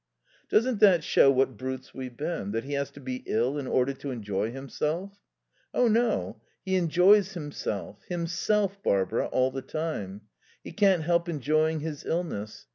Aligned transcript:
"Doesn't 0.49 0.79
that 0.79 1.03
show 1.03 1.29
what 1.29 1.57
brutes 1.57 1.93
we've 1.93 2.17
been, 2.17 2.53
that 2.53 2.63
he 2.63 2.73
has 2.73 2.89
to 2.93 2.99
be 2.99 3.21
ill 3.27 3.59
in 3.59 3.67
order 3.67 3.93
to 3.93 4.09
enjoy 4.09 4.49
himself?" 4.51 5.19
"Oh, 5.75 5.87
no. 5.87 6.41
He 6.65 6.75
enjoys 6.75 7.33
himself 7.35 8.01
himself, 8.09 8.81
Barbara 8.81 9.27
all 9.27 9.51
the 9.51 9.61
time. 9.61 10.21
He 10.63 10.71
can't 10.71 11.03
help 11.03 11.29
enjoying 11.29 11.81
his 11.81 12.03
illness. 12.03 12.65